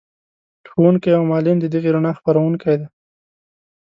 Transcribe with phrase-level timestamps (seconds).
[0.71, 2.87] ښوونکی او معلم د دغې رڼا خپروونکی دی.